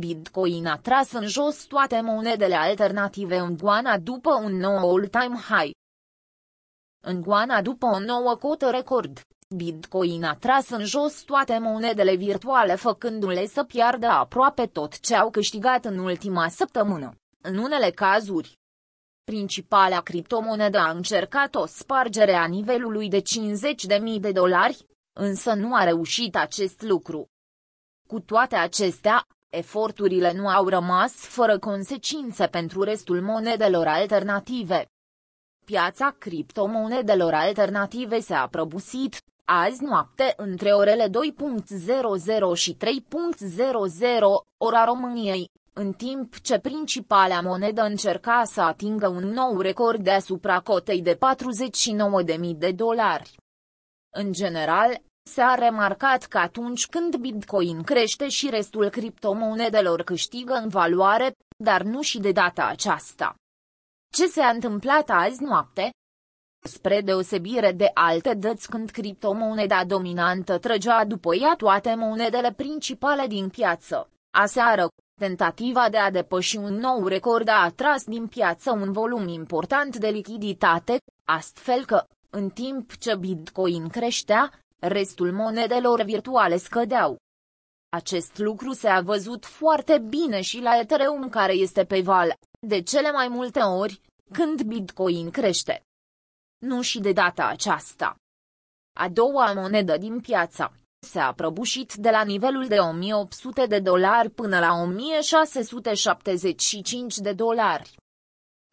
[0.00, 5.74] Bitcoin a tras în jos toate monedele alternative în goana după un nou all-time high.
[7.06, 9.20] În goana după o nouă cotă record,
[9.56, 15.30] Bitcoin a tras în jos toate monedele virtuale făcându-le să piardă aproape tot ce au
[15.30, 17.14] câștigat în ultima săptămână.
[17.42, 18.58] În unele cazuri,
[19.24, 23.22] principala criptomonedă a încercat o spargere a nivelului de
[24.14, 27.26] 50.000 de dolari, însă nu a reușit acest lucru.
[28.08, 34.86] Cu toate acestea, eforturile nu au rămas fără consecințe pentru restul monedelor alternative.
[35.64, 41.12] Piața criptomonedelor alternative s-a prăbusit, azi noapte între orele 2.00
[42.54, 42.80] și 3.00,
[44.58, 51.02] ora României, în timp ce principala monedă încerca să atingă un nou record deasupra cotei
[51.02, 51.18] de
[52.34, 53.34] 49.000 de dolari.
[54.12, 55.00] În general,
[55.34, 62.02] S-a remarcat că atunci când Bitcoin crește și restul criptomonedelor câștigă în valoare, dar nu
[62.02, 63.34] și de data aceasta.
[64.12, 65.90] Ce s-a întâmplat azi noapte?
[66.66, 73.48] Spre deosebire de alte dăți când criptomoneda dominantă trăgea după ea toate monedele principale din
[73.48, 74.88] piață, aseară,
[75.20, 80.08] tentativa de a depăși un nou record a atras din piață un volum important de
[80.08, 87.18] lichiditate, astfel că, în timp ce Bitcoin creștea, restul monedelor virtuale scădeau.
[87.92, 92.34] Acest lucru se-a văzut foarte bine și la Ethereum care este pe val,
[92.66, 94.00] de cele mai multe ori,
[94.32, 95.82] când Bitcoin crește.
[96.66, 98.16] Nu și de data aceasta.
[98.98, 100.74] A doua monedă din piață
[101.06, 107.96] s-a prăbușit de la nivelul de 1800 de dolari până la 1675 de dolari.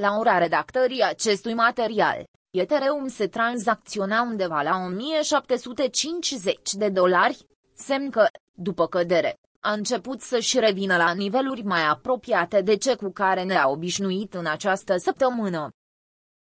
[0.00, 8.26] La ora redactării acestui material, Ethereum se tranzacționa undeva la 1750 de dolari, semn că,
[8.52, 13.68] după cădere, a început să-și revină la niveluri mai apropiate de ce cu care ne-a
[13.68, 15.70] obișnuit în această săptămână.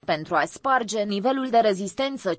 [0.05, 2.35] Pentru a sparge nivelul de rezistență 50.000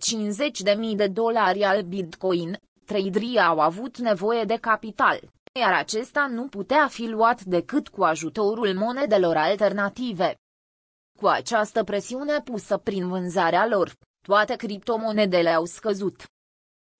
[0.96, 5.20] de dolari al Bitcoin, traderii au avut nevoie de capital,
[5.60, 10.34] iar acesta nu putea fi luat decât cu ajutorul monedelor alternative.
[11.20, 13.92] Cu această presiune pusă prin vânzarea lor,
[14.26, 16.24] toate criptomonedele au scăzut.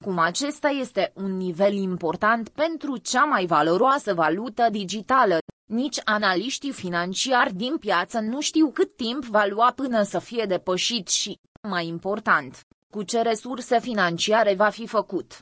[0.04, 5.38] Cum acesta este un nivel important pentru cea mai valoroasă valută digitală,
[5.69, 11.09] nici analiștii financiari din piață nu știu cât timp va lua până să fie depășit
[11.09, 11.38] și,
[11.69, 12.60] mai important,
[12.91, 15.38] cu ce resurse financiare va fi făcut.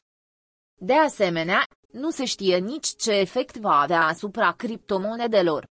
[0.81, 1.63] De asemenea,
[1.93, 5.67] nu se știe nici ce efect va avea asupra criptomonedelor.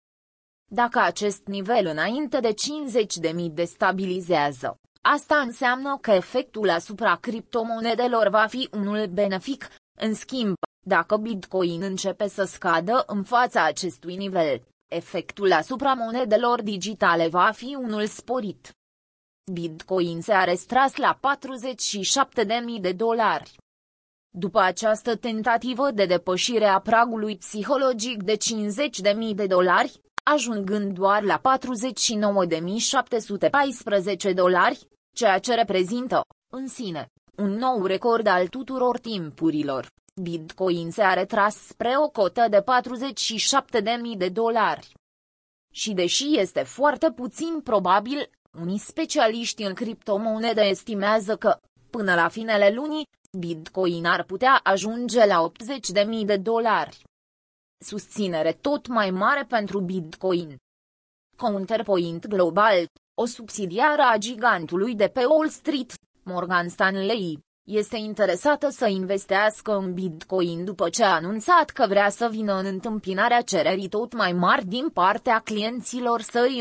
[0.69, 2.55] Dacă acest nivel înainte de
[3.29, 9.69] 50.000 destabilizează, asta înseamnă că efectul asupra criptomonedelor va fi unul benefic,
[9.99, 10.55] în schimb,
[10.87, 17.77] dacă Bitcoin începe să scadă în fața acestui nivel, efectul asupra monedelor digitale va fi
[17.81, 18.71] unul sporit.
[19.53, 21.19] Bitcoin se a restras la
[22.75, 23.57] 47.000 de dolari.
[24.39, 30.01] După această tentativă de depășire a pragului psihologic de 50.000 de dolari,
[30.33, 31.41] ajungând doar la
[34.31, 36.21] 49.714 dolari, ceea ce reprezintă,
[36.53, 39.87] în sine, un nou record al tuturor timpurilor.
[40.23, 42.65] Bitcoin se a retras spre o cotă de
[44.11, 44.93] 47.000 de dolari.
[45.73, 51.59] Și deși este foarte puțin probabil, unii specialiști în criptomonede estimează că,
[51.91, 55.51] până la finele lunii, Bitcoin ar putea ajunge la
[56.21, 57.05] 80.000 de dolari
[57.87, 60.57] susținere tot mai mare pentru Bitcoin.
[61.37, 65.93] Counterpoint Global, o subsidiară a gigantului de pe Wall Street,
[66.23, 67.39] Morgan Stanley,
[67.69, 72.67] este interesată să investească în Bitcoin după ce a anunțat că vrea să vină în
[72.67, 76.59] întâmpinarea cererii tot mai mari din partea clienților săi.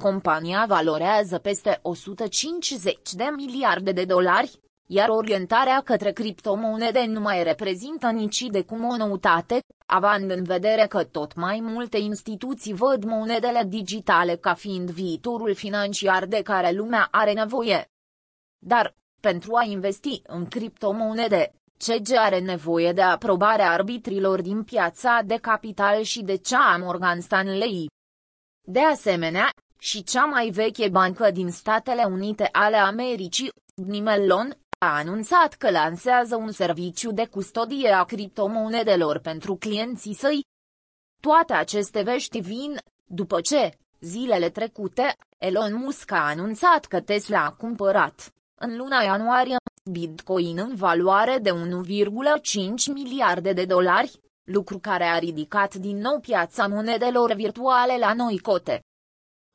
[0.00, 8.10] Compania valorează peste 150 de miliarde de dolari, iar orientarea către criptomonede nu mai reprezintă
[8.10, 9.60] nici de cum o noutate,
[9.90, 16.26] având în vedere că tot mai multe instituții văd monedele digitale ca fiind viitorul financiar
[16.26, 17.90] de care lumea are nevoie.
[18.58, 25.36] Dar, pentru a investi în criptomonede, CG are nevoie de aprobarea arbitrilor din piața de
[25.36, 27.90] capital și de cea a Morgan Stanley.
[28.66, 35.54] De asemenea, și cea mai veche bancă din Statele Unite ale Americii, Nimellon, a anunțat
[35.54, 40.44] că lansează un serviciu de custodie a criptomonedelor pentru clienții săi.
[41.20, 43.70] Toate aceste vești vin, după ce,
[44.00, 49.56] zilele trecute, Elon Musk a anunțat că Tesla a cumpărat, în luna ianuarie,
[49.90, 51.56] Bitcoin în valoare de 1,5
[52.92, 58.82] miliarde de dolari, lucru care a ridicat din nou piața monedelor virtuale la noi cote.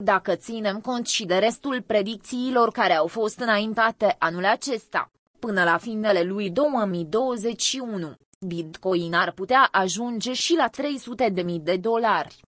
[0.03, 5.77] Dacă ținem cont și de restul predicțiilor care au fost înaintate anul acesta, până la
[5.77, 8.13] finele lui 2021,
[8.47, 12.41] Bitcoin ar putea ajunge și la 300.000 de dolari.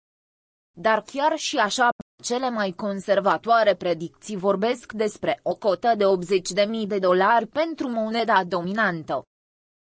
[0.73, 1.89] Dar chiar și așa,
[2.23, 6.05] cele mai conservatoare predicții vorbesc despre o cotă de
[6.83, 9.23] 80.000 de dolari pentru moneda dominantă.